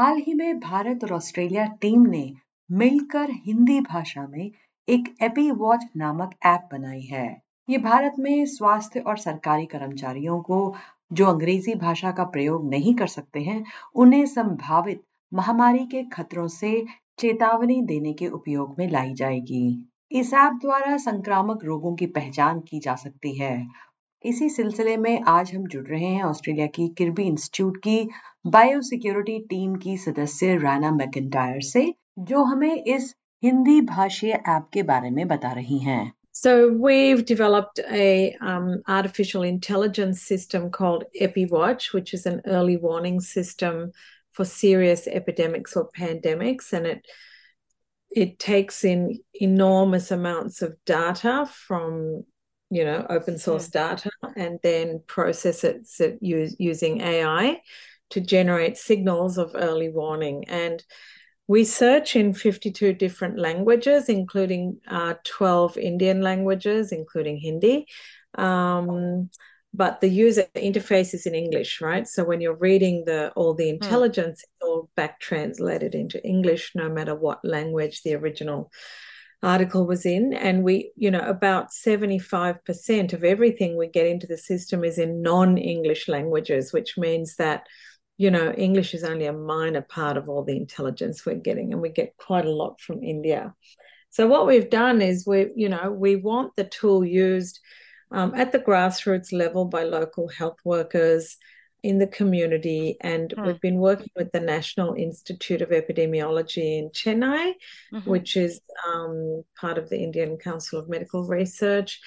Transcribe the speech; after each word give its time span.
हाल 0.00 0.16
ही 0.16 0.34
में 0.34 0.60
भारत 0.60 1.04
और 1.04 1.12
Australia 1.12 1.64
team 1.64 2.06
ने 2.06 2.32
मिलकर 2.72 3.28
हिंदी 3.30 3.80
भाषा 3.80 4.26
में 4.26 4.50
एक 4.88 5.16
एपी 5.22 5.50
वॉच 5.50 5.84
नामक 5.96 6.30
ऐप 6.46 6.68
बनाई 6.72 7.00
है। 7.00 7.42
ये 7.68 7.78
भारत 7.78 8.12
में 8.18 8.46
स्वास्थ्य 8.46 9.00
और 9.00 9.16
सरकारी 9.16 9.66
कर्मचारियों 9.66 10.40
को, 10.42 10.74
जो 11.12 11.26
अंग्रेज़ी 11.26 11.74
भाषा 11.74 12.12
का 12.12 12.24
प्रयोग 12.24 12.70
नहीं 12.70 12.94
कर 12.94 13.06
सकते 13.06 13.40
हैं, 13.40 13.64
उन्हें 13.94 14.26
संभावित 14.26 15.02
महामारी 15.34 15.86
के 15.86 16.02
खतरों 16.02 16.48
से 16.48 16.86
चेतावनी 17.18 17.82
देने 17.82 18.12
के 18.12 18.28
उपयोग 18.28 18.74
में 18.78 18.88
लाई 18.88 19.14
जाएगी। 19.14 19.90
इस 20.12 20.34
ऐप 20.34 20.52
द्वारा 20.52 20.96
संक्रामक 20.96 21.64
रोगों 21.64 21.96
की 21.96 22.06
पहचान 22.06 22.60
की 22.60 22.80
जा 22.80 22.94
सकती 22.94 23.36
है 23.38 23.66
इसी 24.24 24.48
सिलसिले 24.50 24.96
में 24.96 25.22
आज 25.28 25.54
हम 25.54 25.66
जुड़ 25.66 25.86
रहे 25.86 26.04
हैं 26.04 26.22
ऑस्ट्रेलिया 26.22 26.66
की 26.76 26.88
किर्बी 26.98 27.22
इंस्टीट्यूट 27.22 27.76
की 27.84 28.08
बायो 28.46 28.80
सिक्योरिटी 28.88 29.38
टीम 29.50 29.74
की 29.84 29.96
सदस्य 29.98 30.56
राना 30.62 30.90
मैकेंटायर 30.90 31.60
से 31.60 31.94
जो 32.30 32.42
हमें 32.44 32.84
इस 32.84 33.14
हिंदी 33.42 33.80
भाषीय 33.80 34.32
ऐप 34.32 34.68
के 34.72 34.82
बारे 34.90 35.10
में 35.10 35.26
बता 35.28 35.52
रही 35.52 35.78
हैं 35.90 36.02
So 36.40 36.52
we've 36.82 37.22
developed 37.28 37.80
a 38.00 38.34
um, 38.50 38.66
artificial 38.96 39.42
intelligence 39.46 40.20
system 40.22 40.70
called 40.70 41.02
EpiWatch, 41.20 41.92
which 41.92 42.12
is 42.18 42.24
an 42.30 42.40
early 42.58 42.76
warning 42.84 43.18
system 43.20 43.80
for 44.38 44.44
serious 44.44 45.08
epidemics 45.20 45.76
or 45.80 45.82
pandemics, 45.98 46.72
and 46.72 46.86
it 46.92 47.10
it 48.22 48.38
takes 48.38 48.84
in 48.84 49.02
enormous 49.48 50.10
amounts 50.18 50.62
of 50.68 50.76
data 50.92 51.34
from 51.66 52.24
you 52.70 52.84
know 52.84 53.04
open 53.10 53.36
source 53.36 53.68
yeah. 53.74 53.88
data 53.90 54.10
and 54.36 54.58
then 54.62 55.02
process 55.06 55.64
it 55.64 55.86
use, 56.20 56.54
using 56.58 57.00
AI 57.00 57.60
to 58.10 58.20
generate 58.20 58.76
signals 58.76 59.38
of 59.38 59.52
early 59.54 59.88
warning 59.88 60.44
and 60.48 60.82
we 61.48 61.64
search 61.64 62.14
in 62.14 62.32
52 62.32 62.92
different 62.92 63.38
languages 63.38 64.08
including 64.08 64.78
uh, 64.88 65.14
12 65.24 65.76
indian 65.76 66.20
languages 66.20 66.92
including 66.92 67.38
hindi 67.38 67.86
um, 68.36 69.28
but 69.74 70.00
the 70.00 70.08
user 70.08 70.44
interface 70.54 71.14
is 71.14 71.26
in 71.26 71.34
english 71.34 71.80
right 71.80 72.06
so 72.06 72.24
when 72.24 72.40
you're 72.40 72.56
reading 72.56 73.04
the 73.04 73.30
all 73.36 73.54
the 73.54 73.68
hmm. 73.68 73.74
intelligence 73.74 74.40
mm. 74.40 74.42
it's 74.42 74.62
all 74.62 74.88
back 74.96 75.20
translated 75.20 75.94
into 75.94 76.24
english 76.24 76.72
no 76.74 76.88
matter 76.88 77.14
what 77.14 77.44
language 77.44 78.02
the 78.02 78.14
original 78.14 78.70
article 79.42 79.86
was 79.86 80.04
in 80.04 80.34
and 80.34 80.62
we 80.62 80.92
you 80.96 81.10
know 81.10 81.20
about 81.20 81.70
75% 81.70 83.12
of 83.12 83.24
everything 83.24 83.76
we 83.76 83.86
get 83.86 84.06
into 84.06 84.26
the 84.26 84.36
system 84.36 84.84
is 84.84 84.98
in 84.98 85.22
non-english 85.22 86.08
languages 86.08 86.72
which 86.72 86.98
means 86.98 87.36
that 87.36 87.66
you 88.18 88.30
know 88.30 88.52
english 88.52 88.92
is 88.92 89.02
only 89.02 89.24
a 89.24 89.32
minor 89.32 89.80
part 89.80 90.18
of 90.18 90.28
all 90.28 90.44
the 90.44 90.56
intelligence 90.56 91.24
we're 91.24 91.36
getting 91.36 91.72
and 91.72 91.80
we 91.80 91.88
get 91.88 92.16
quite 92.18 92.44
a 92.44 92.50
lot 92.50 92.80
from 92.80 93.02
india. 93.02 93.54
So 94.12 94.26
what 94.26 94.46
we've 94.46 94.68
done 94.68 95.00
is 95.00 95.26
we 95.26 95.50
you 95.54 95.68
know 95.68 95.90
we 95.90 96.16
want 96.16 96.56
the 96.56 96.64
tool 96.64 97.04
used 97.04 97.60
um, 98.10 98.34
at 98.34 98.52
the 98.52 98.58
grassroots 98.58 99.32
level 99.32 99.64
by 99.64 99.84
local 99.84 100.28
health 100.28 100.58
workers 100.64 101.36
in 101.82 101.98
the 101.98 102.06
community. 102.06 102.96
And 103.00 103.32
hmm. 103.32 103.46
we've 103.46 103.60
been 103.60 103.78
working 103.78 104.10
with 104.16 104.32
the 104.32 104.40
National 104.40 104.94
Institute 104.94 105.62
of 105.62 105.70
Epidemiology 105.70 106.78
in 106.78 106.90
Chennai, 106.90 107.54
mm-hmm. 107.92 108.10
which 108.10 108.36
is 108.36 108.60
um, 108.86 109.44
part 109.58 109.78
of 109.78 109.88
the 109.88 109.98
Indian 109.98 110.36
Council 110.36 110.78
of 110.78 110.88
Medical 110.88 111.26
Research. 111.26 112.00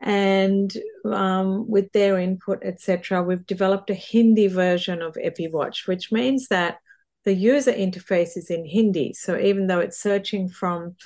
And 0.00 0.72
um, 1.04 1.68
with 1.68 1.92
their 1.92 2.18
input, 2.18 2.62
etc., 2.64 3.22
we've 3.22 3.46
developed 3.46 3.90
a 3.90 3.94
Hindi 3.94 4.46
version 4.46 5.02
of 5.02 5.14
EpiWatch, 5.14 5.86
which 5.86 6.10
means 6.10 6.48
that 6.48 6.78
the 7.24 7.34
user 7.34 7.72
interface 7.72 8.36
is 8.36 8.48
in 8.50 8.64
Hindi. 8.64 9.12
So 9.12 9.38
even 9.38 9.66
though 9.66 9.80
it's 9.80 10.00
searching 10.00 10.48
from 10.48 10.96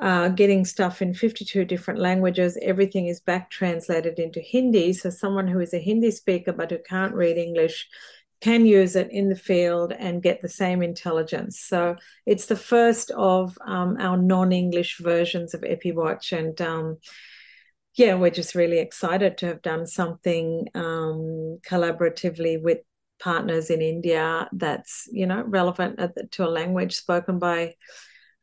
uh, 0.00 0.28
getting 0.28 0.64
stuff 0.64 1.02
in 1.02 1.14
52 1.14 1.64
different 1.64 2.00
languages. 2.00 2.58
Everything 2.62 3.06
is 3.06 3.20
back 3.20 3.50
translated 3.50 4.18
into 4.18 4.40
Hindi. 4.40 4.92
So, 4.92 5.10
someone 5.10 5.46
who 5.46 5.60
is 5.60 5.74
a 5.74 5.78
Hindi 5.78 6.10
speaker 6.10 6.52
but 6.52 6.70
who 6.70 6.78
can't 6.78 7.14
read 7.14 7.36
English 7.36 7.88
can 8.40 8.66
use 8.66 8.96
it 8.96 9.10
in 9.12 9.28
the 9.28 9.36
field 9.36 9.92
and 9.92 10.22
get 10.22 10.42
the 10.42 10.48
same 10.48 10.82
intelligence. 10.82 11.60
So, 11.60 11.96
it's 12.26 12.46
the 12.46 12.56
first 12.56 13.10
of 13.12 13.56
um, 13.64 13.96
our 14.00 14.16
non 14.16 14.52
English 14.52 14.98
versions 14.98 15.54
of 15.54 15.60
EpiWatch. 15.60 16.36
And 16.36 16.60
um, 16.62 16.98
yeah, 17.94 18.14
we're 18.14 18.30
just 18.30 18.54
really 18.54 18.78
excited 18.78 19.38
to 19.38 19.46
have 19.46 19.62
done 19.62 19.86
something 19.86 20.68
um, 20.74 21.58
collaboratively 21.68 22.62
with 22.62 22.78
partners 23.20 23.70
in 23.70 23.82
India 23.82 24.48
that's, 24.52 25.06
you 25.12 25.26
know, 25.26 25.42
relevant 25.46 26.00
to 26.32 26.44
a 26.44 26.48
language 26.48 26.96
spoken 26.96 27.38
by 27.38 27.74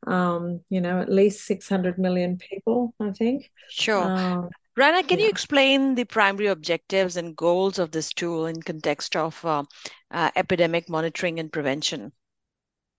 um, 0.08 0.62
you 0.70 0.82
know, 0.82 1.02
at 1.02 1.12
least 1.12 1.46
600 1.46 1.98
million 1.98 2.38
people, 2.38 2.94
I 3.00 3.12
think. 3.12 3.52
Sure. 3.70 4.04
Um, 4.04 4.50
Rana, 4.76 5.04
can 5.04 5.20
yeah. 5.20 5.26
you 5.26 5.30
explain 5.30 5.96
the 5.96 6.06
primary 6.06 6.48
objectives 6.48 7.18
and 7.18 7.36
goals 7.36 7.80
of 7.80 7.92
this 7.92 8.14
tool 8.14 8.46
in 8.46 8.62
context 8.62 9.16
of 9.16 9.44
uh, 9.44 9.64
uh, 10.12 10.32
epidemic 10.36 10.90
monitoring 10.90 11.40
and 11.40 11.52
prevention? 11.52 12.14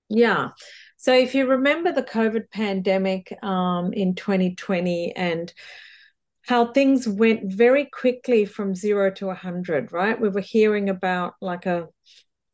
Yeah. 0.08 0.50
So 0.98 1.14
if 1.14 1.34
you 1.34 1.46
remember 1.46 1.92
the 1.92 2.02
COVID 2.02 2.50
pandemic 2.50 3.32
um, 3.42 3.94
in 3.94 4.14
2020 4.14 5.14
and 5.16 5.52
how 6.46 6.72
things 6.72 7.08
went 7.08 7.52
very 7.52 7.86
quickly 7.86 8.44
from 8.44 8.74
zero 8.74 9.10
to 9.12 9.26
100, 9.26 9.92
right? 9.92 10.20
We 10.20 10.28
were 10.28 10.40
hearing 10.40 10.90
about 10.90 11.34
like 11.40 11.64
a 11.64 11.88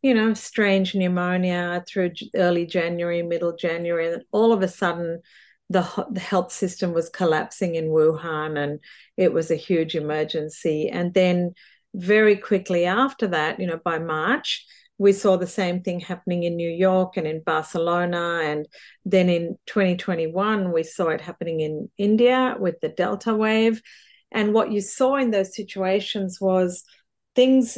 you 0.07 0.15
know, 0.15 0.35
strange 0.35 0.95
pneumonia 0.95 1.85
through 1.89 2.13
early 2.37 2.65
January, 2.65 3.23
middle 3.23 3.57
January, 3.57 4.13
and 4.13 4.23
all 4.31 4.53
of 4.53 4.63
a 4.63 4.69
sudden 4.69 5.21
the, 5.69 5.83
the 6.13 6.21
health 6.21 6.53
system 6.53 6.93
was 6.93 7.09
collapsing 7.09 7.75
in 7.75 7.87
Wuhan 7.87 8.57
and 8.57 8.79
it 9.17 9.33
was 9.33 9.51
a 9.51 9.57
huge 9.57 9.97
emergency. 9.97 10.89
And 10.89 11.13
then 11.13 11.55
very 11.93 12.37
quickly 12.37 12.87
after 12.87 13.27
that, 13.27 13.59
you 13.59 13.67
know, 13.67 13.81
by 13.85 13.99
March, 13.99 14.65
we 14.97 15.13
saw 15.13 15.37
the 15.37 15.49
same 15.49 15.83
thing 15.83 15.99
happening 15.99 16.45
in 16.45 16.55
New 16.55 16.71
York 16.71 17.17
and 17.17 17.27
in 17.27 17.43
Barcelona. 17.43 18.43
And 18.45 18.69
then 19.05 19.29
in 19.29 19.59
2021, 19.67 20.73
we 20.73 20.85
saw 20.85 21.09
it 21.09 21.21
happening 21.21 21.59
in 21.59 21.91
India 21.99 22.55
with 22.61 22.79
the 22.81 22.91
Delta 22.91 23.35
wave. 23.35 23.83
And 24.31 24.55
what 24.55 24.71
you 24.71 24.81
saw 24.81 25.17
in 25.17 25.33
those 25.33 25.57
situations 25.57 26.41
was 26.41 26.85
things 27.35 27.77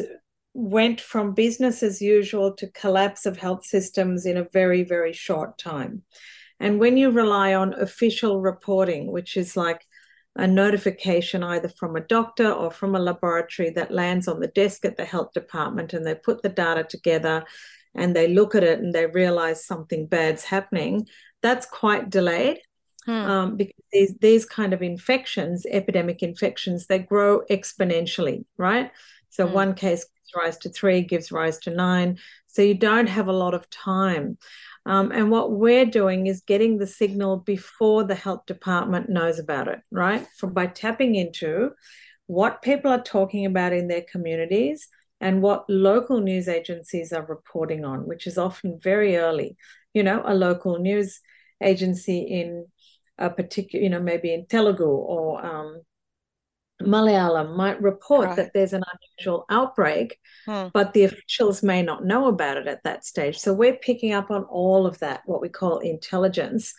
went 0.59 1.01
from 1.01 1.35
business 1.35 1.85
as 1.85 2.03
usual 2.03 2.53
to 2.53 2.67
collapse 2.73 3.27
of 3.27 3.39
health 3.39 3.65
systems 3.65 4.27
in 4.27 4.37
a 4.37 4.49
very, 4.53 4.83
very 4.83 5.13
short 5.13 5.57
time. 5.57 6.03
And 6.59 6.81
when 6.81 6.97
you 6.97 7.11
rely 7.11 7.55
on 7.55 7.75
official 7.75 8.41
reporting, 8.41 9.13
which 9.13 9.37
is 9.37 9.57
like 9.57 9.87
a 10.35 10.49
notification 10.49 11.45
either 11.45 11.69
from 11.69 11.95
a 11.95 12.01
doctor 12.01 12.51
or 12.51 12.73
from 12.73 12.97
a 12.97 12.99
laboratory 12.99 13.71
that 13.71 13.93
lands 13.93 14.27
on 14.27 14.41
the 14.41 14.49
desk 14.49 14.85
at 14.85 14.97
the 14.97 15.05
health 15.05 15.33
department 15.33 15.93
and 15.93 16.05
they 16.05 16.17
put 16.17 16.43
the 16.43 16.49
data 16.49 16.83
together 16.83 17.45
and 17.95 18.17
they 18.17 18.27
look 18.27 18.57
at 18.57 18.65
it 18.65 18.81
and 18.81 18.93
they 18.93 19.07
realize 19.07 19.65
something 19.65 20.09
bad's 20.09 20.43
happening, 20.43 21.07
that's 21.41 21.67
quite 21.67 22.11
delayed. 22.11 22.59
Hmm. 23.07 23.13
Um, 23.13 23.57
because 23.57 23.85
these, 23.93 24.19
these 24.21 24.45
kind 24.45 24.73
of 24.73 24.83
infections, 24.83 25.65
epidemic 25.71 26.23
infections, 26.23 26.89
they 26.89 26.99
grow 26.99 27.43
exponentially, 27.49 28.45
right? 28.57 28.91
So 29.31 29.47
hmm. 29.47 29.55
one 29.55 29.75
case 29.75 30.05
rise 30.37 30.59
to 30.59 30.69
three, 30.69 31.03
gives 31.03 31.33
rise 31.33 31.59
to 31.61 31.71
nine. 31.71 32.19
So 32.47 32.63
you 32.63 32.75
don't 32.75 33.09
have 33.09 33.29
a 33.29 33.33
lot 33.33 33.55
of 33.55 33.69
time. 33.71 34.39
Um, 34.87 35.13
and 35.13 35.31
what 35.31 35.53
we're 35.53 35.85
doing 35.85 36.27
is 36.27 36.41
getting 36.41 36.79
the 36.79 36.87
signal 36.87 37.39
before 37.39 38.05
the 38.05 38.15
health 38.15 38.47
department 38.47 39.11
knows 39.11 39.39
about 39.39 39.69
it, 39.69 39.81
right? 39.91 40.27
From 40.39 40.55
by 40.55 40.67
tapping 40.67 41.15
into 41.15 41.73
what 42.27 42.63
people 42.63 42.91
are 42.91 43.03
talking 43.03 43.45
about 43.45 43.73
in 43.73 43.89
their 43.89 44.05
communities 44.11 44.89
and 45.21 45.43
what 45.43 45.69
local 45.69 46.21
news 46.21 46.49
agencies 46.49 47.13
are 47.13 47.25
reporting 47.27 47.85
on, 47.85 48.07
which 48.07 48.27
is 48.27 48.39
often 48.39 48.79
very 48.81 49.17
early. 49.17 49.57
You 49.93 50.03
know, 50.03 50.23
a 50.25 50.35
local 50.35 50.79
news 50.79 51.21
agency 51.63 52.21
in 52.21 52.67
a 53.19 53.29
particular, 53.29 53.83
you 53.83 53.91
know, 53.91 54.01
maybe 54.01 54.33
in 54.33 54.47
Telugu 54.47 54.85
or 54.85 55.45
um, 55.45 55.83
Malayalam 56.83 57.57
might 57.57 57.81
report 57.83 58.29
right. 58.29 58.37
that 58.37 58.53
there's 58.55 58.73
an 58.73 58.85
unusual 58.93 59.45
outbreak, 59.51 60.19
hmm. 60.47 60.69
but 60.73 60.93
the 60.93 61.05
officials 61.05 61.63
may 61.63 61.83
not 61.83 62.05
know 62.05 62.29
about 62.29 62.57
it 62.57 62.67
at 62.67 62.85
that 62.85 63.05
stage. 63.05 63.39
So 63.39 63.53
we're 63.53 63.77
picking 63.77 64.13
up 64.13 64.31
on 64.31 64.45
all 64.45 64.87
of 64.87 64.99
that, 65.01 65.23
what 65.27 65.41
we 65.41 65.49
call 65.49 65.79
intelligence, 65.79 66.73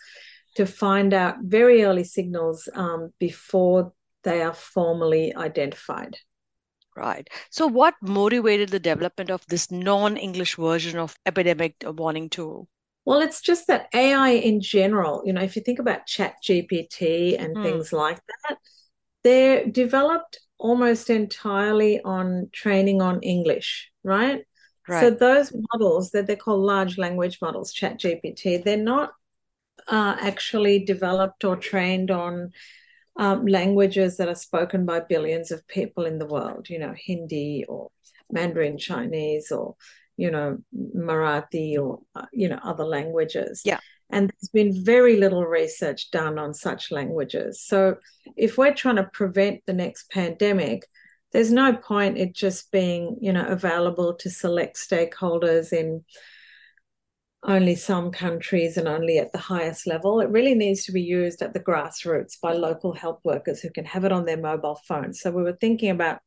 to 0.56 0.66
find 0.66 1.12
out 1.12 1.36
very 1.42 1.84
early 1.84 2.04
signals 2.04 2.68
um, 2.74 3.12
before 3.18 3.92
they 4.24 4.42
are 4.42 4.54
formally 4.54 5.34
identified. 5.34 6.16
Right. 6.96 7.28
So, 7.50 7.66
what 7.66 7.94
motivated 8.02 8.70
the 8.70 8.80
development 8.80 9.30
of 9.30 9.46
this 9.46 9.70
non 9.70 10.16
English 10.16 10.56
version 10.56 10.98
of 10.98 11.16
epidemic 11.24 11.76
warning 11.84 12.28
tool? 12.28 12.68
Well, 13.04 13.20
it's 13.20 13.40
just 13.40 13.68
that 13.68 13.88
AI 13.94 14.30
in 14.30 14.60
general, 14.60 15.22
you 15.24 15.32
know, 15.32 15.40
if 15.40 15.56
you 15.56 15.62
think 15.62 15.78
about 15.78 16.06
Chat 16.06 16.34
GPT 16.44 17.40
and 17.40 17.56
hmm. 17.56 17.62
things 17.62 17.92
like 17.92 18.18
that, 18.48 18.58
they're 19.22 19.66
developed 19.66 20.40
almost 20.58 21.10
entirely 21.10 22.00
on 22.02 22.48
training 22.52 23.00
on 23.00 23.20
English, 23.20 23.90
right? 24.04 24.44
Right. 24.88 25.00
So 25.00 25.10
those 25.10 25.52
models 25.72 26.10
that 26.10 26.26
they're 26.26 26.36
called 26.36 26.62
large 26.62 26.98
language 26.98 27.38
models, 27.40 27.72
Chat 27.72 27.98
GPT, 28.00 28.62
they're 28.62 28.76
not 28.76 29.12
uh, 29.88 30.16
actually 30.20 30.84
developed 30.84 31.44
or 31.44 31.56
trained 31.56 32.10
on 32.10 32.50
um, 33.16 33.46
languages 33.46 34.16
that 34.16 34.28
are 34.28 34.34
spoken 34.34 34.86
by 34.86 35.00
billions 35.00 35.50
of 35.50 35.66
people 35.66 36.06
in 36.06 36.18
the 36.18 36.26
world. 36.26 36.68
You 36.68 36.78
know, 36.78 36.94
Hindi 36.96 37.64
or 37.68 37.90
Mandarin 38.30 38.78
Chinese 38.78 39.50
or 39.50 39.76
you 40.16 40.30
know 40.30 40.58
Marathi 40.96 41.78
or 41.78 42.00
uh, 42.14 42.26
you 42.32 42.48
know 42.48 42.60
other 42.62 42.84
languages. 42.84 43.62
Yeah. 43.64 43.80
And 44.12 44.30
there's 44.30 44.50
been 44.52 44.84
very 44.84 45.16
little 45.16 45.44
research 45.44 46.10
done 46.10 46.38
on 46.38 46.52
such 46.52 46.90
languages. 46.90 47.62
So 47.62 47.96
if 48.36 48.58
we're 48.58 48.74
trying 48.74 48.96
to 48.96 49.04
prevent 49.12 49.62
the 49.66 49.72
next 49.72 50.10
pandemic, 50.10 50.86
there's 51.32 51.52
no 51.52 51.72
point 51.72 52.18
it 52.18 52.34
just 52.34 52.72
being 52.72 53.16
you 53.20 53.32
know 53.32 53.46
available 53.46 54.14
to 54.14 54.30
select 54.30 54.76
stakeholders 54.76 55.72
in 55.72 56.04
only 57.42 57.74
some 57.74 58.10
countries 58.10 58.76
and 58.76 58.86
only 58.86 59.18
at 59.18 59.32
the 59.32 59.38
highest 59.38 59.86
level. 59.86 60.20
It 60.20 60.28
really 60.28 60.54
needs 60.54 60.84
to 60.84 60.92
be 60.92 61.00
used 61.00 61.40
at 61.40 61.54
the 61.54 61.60
grassroots 61.60 62.38
by 62.40 62.52
local 62.52 62.92
health 62.92 63.20
workers 63.24 63.60
who 63.60 63.70
can 63.70 63.86
have 63.86 64.04
it 64.04 64.12
on 64.12 64.26
their 64.26 64.36
mobile 64.36 64.80
phones. 64.86 65.20
So 65.20 65.30
we 65.30 65.42
were 65.42 65.56
thinking 65.60 65.90
about 65.90 66.20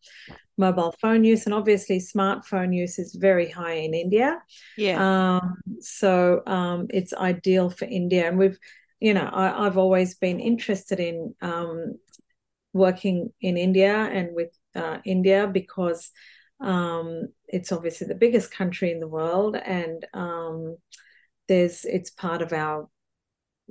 mobile 0.58 0.94
phone 1.00 1.24
use, 1.24 1.46
and 1.46 1.54
obviously 1.54 2.00
smartphone 2.00 2.76
use 2.76 2.98
is 2.98 3.16
very 3.16 3.50
high 3.50 3.74
in 3.74 3.94
India. 3.94 4.42
Yeah. 4.78 5.38
Um, 5.38 5.56
so 5.80 6.42
um, 6.48 6.88
it's 6.90 7.14
ideal 7.14 7.70
for 7.70 7.86
India, 7.86 8.28
and 8.28 8.38
we've, 8.38 8.58
you 9.00 9.14
know, 9.14 9.30
I, 9.32 9.64
have 9.64 9.78
always 9.78 10.16
been 10.16 10.40
interested 10.40 11.00
in 11.00 11.36
um, 11.42 12.00
working 12.74 13.32
in 13.40 13.58
India 13.58 13.96
and 13.96 14.30
with 14.34 14.58
uh, 14.76 14.98
India 15.06 15.48
because 15.52 16.10
um, 16.64 17.28
it's 17.48 17.72
obviously 17.72 18.08
the 18.08 18.16
biggest 18.16 18.52
country 18.52 18.92
in 18.92 19.00
the 19.00 19.08
world, 19.08 19.56
and 19.56 20.06
um, 20.14 20.78
there's 21.48 21.86
it's 21.86 22.10
part 22.10 22.42
of 22.42 22.54
our 22.54 22.88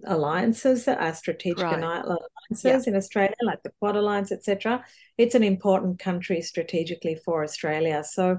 alliances, 0.05 0.87
our 0.89 1.15
strategic 1.15 1.65
right. 1.65 1.83
alliances 1.83 2.65
yeah. 2.65 2.81
in 2.87 2.97
Australia, 2.97 3.35
like 3.43 3.63
the 3.63 3.73
Quad 3.79 3.97
Alliance, 3.97 4.31
etc. 4.31 4.85
It's 5.19 5.35
an 5.35 5.43
important 5.43 5.99
country 5.99 6.43
strategically 6.43 7.19
for 7.25 7.43
Australia. 7.43 8.05
So 8.05 8.39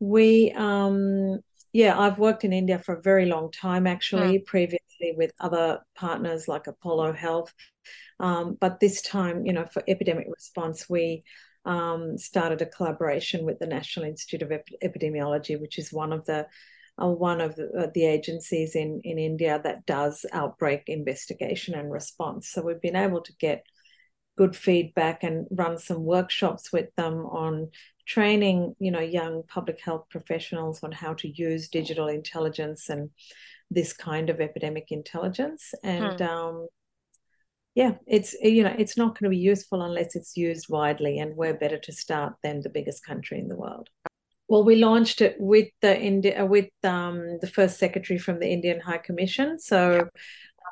we, 0.00 0.52
um, 0.56 1.40
yeah, 1.72 1.98
I've 1.98 2.18
worked 2.18 2.44
in 2.44 2.52
India 2.52 2.78
for 2.78 2.94
a 2.94 3.02
very 3.02 3.26
long 3.26 3.50
time, 3.50 3.86
actually, 3.86 4.38
mm. 4.38 4.46
previously 4.46 5.14
with 5.16 5.32
other 5.38 5.80
partners 5.96 6.48
like 6.48 6.66
Apollo 6.66 7.12
Health. 7.12 7.52
Um, 8.20 8.56
but 8.60 8.80
this 8.80 9.02
time, 9.02 9.44
you 9.46 9.52
know, 9.52 9.66
for 9.66 9.82
epidemic 9.88 10.28
response, 10.28 10.88
we 10.88 11.24
um, 11.64 12.18
started 12.18 12.62
a 12.62 12.66
collaboration 12.66 13.44
with 13.44 13.58
the 13.58 13.66
National 13.66 14.06
Institute 14.06 14.42
of 14.42 14.52
Ep- 14.52 14.68
Epidemiology, 14.82 15.60
which 15.60 15.78
is 15.78 15.92
one 15.92 16.12
of 16.12 16.24
the 16.26 16.46
uh, 17.02 17.06
one 17.06 17.40
of 17.40 17.56
the, 17.56 17.70
uh, 17.78 17.86
the, 17.94 18.04
agencies 18.04 18.76
in, 18.76 19.00
in 19.02 19.18
India 19.18 19.58
that 19.64 19.86
does 19.86 20.26
outbreak 20.30 20.82
investigation 20.88 21.74
and 21.74 21.90
response. 21.90 22.50
So 22.50 22.60
we've 22.60 22.82
been 22.82 22.96
able 22.96 23.22
to 23.22 23.32
get 23.40 23.64
good 24.36 24.54
feedback 24.54 25.22
and 25.22 25.46
run 25.50 25.78
some 25.78 26.04
workshops 26.04 26.70
with 26.72 26.94
them 26.96 27.24
on 27.26 27.70
training, 28.06 28.74
you 28.78 28.90
know, 28.90 29.00
young 29.00 29.42
public 29.48 29.80
health 29.80 30.06
professionals 30.10 30.82
on 30.82 30.92
how 30.92 31.14
to 31.14 31.28
use 31.28 31.68
digital 31.68 32.08
intelligence 32.08 32.88
and 32.88 33.10
this 33.70 33.92
kind 33.92 34.28
of 34.28 34.40
epidemic 34.40 34.86
intelligence. 34.90 35.72
And 35.82 36.20
hmm. 36.20 36.26
um, 36.26 36.68
yeah, 37.74 37.92
it's 38.06 38.34
you 38.42 38.62
know, 38.62 38.74
it's 38.78 38.96
not 38.96 39.18
going 39.18 39.30
to 39.30 39.36
be 39.36 39.38
useful 39.38 39.82
unless 39.82 40.14
it's 40.14 40.36
used 40.36 40.66
widely, 40.68 41.18
and 41.18 41.36
we're 41.36 41.54
better 41.54 41.78
to 41.78 41.92
start 41.92 42.34
than 42.42 42.60
the 42.60 42.68
biggest 42.68 43.04
country 43.04 43.38
in 43.38 43.48
the 43.48 43.56
world. 43.56 43.88
Well, 44.48 44.64
we 44.64 44.76
launched 44.76 45.22
it 45.22 45.36
with 45.38 45.68
the 45.80 45.98
India 45.98 46.42
uh, 46.42 46.46
with 46.46 46.68
um, 46.84 47.38
the 47.40 47.46
first 47.46 47.78
secretary 47.78 48.18
from 48.18 48.38
the 48.40 48.52
Indian 48.52 48.80
High 48.80 48.98
Commission. 48.98 49.58
So, 49.58 50.08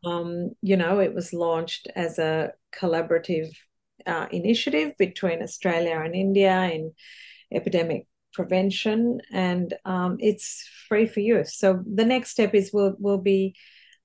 um, 0.05 0.51
you 0.61 0.77
know, 0.77 0.99
it 0.99 1.15
was 1.15 1.33
launched 1.33 1.89
as 1.97 2.19
a 2.19 2.53
collaborative 2.79 3.49
uh, 4.07 4.27
initiative 4.31 4.93
between 4.99 5.43
Australia 5.43 5.99
and 6.05 6.15
India 6.15 6.65
in 6.65 6.93
epidemic 7.51 8.07
prevention, 8.35 9.21
and 9.33 9.73
um, 9.87 10.19
it's 10.21 10.69
free 10.87 11.07
for 11.07 11.21
use. 11.21 11.57
So 11.57 11.83
the 11.87 12.05
next 12.05 12.31
step 12.31 12.55
is 12.55 12.71
we'll 12.75 12.95
we'll 12.99 13.19
be 13.19 13.55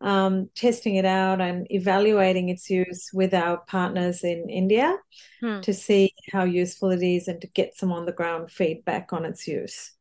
um, 0.01 0.49
testing 0.55 0.95
it 0.95 1.05
out 1.05 1.41
and 1.41 1.67
evaluating 1.71 2.49
its 2.49 2.69
use 2.69 3.09
with 3.13 3.33
our 3.33 3.57
partners 3.57 4.23
in 4.23 4.49
India 4.49 4.97
hmm. 5.41 5.61
to 5.61 5.73
see 5.73 6.13
how 6.31 6.43
useful 6.43 6.91
it 6.91 7.03
is 7.03 7.27
and 7.27 7.41
to 7.41 7.47
get 7.47 7.77
some 7.77 7.91
on 7.91 8.05
the 8.05 8.11
ground 8.11 8.51
feedback 8.51 9.13
on 9.13 9.25
its 9.25 9.47
use. 9.47 9.94